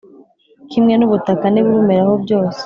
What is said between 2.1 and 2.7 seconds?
byose.